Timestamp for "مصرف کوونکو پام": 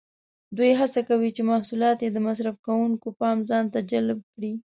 2.27-3.37